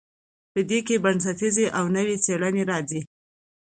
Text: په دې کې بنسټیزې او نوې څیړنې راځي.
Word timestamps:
په 0.53 0.59
دې 0.69 0.79
کې 0.87 0.95
بنسټیزې 1.03 1.65
او 1.77 1.85
نوې 1.95 2.15
څیړنې 2.25 2.63
راځي. 2.71 3.01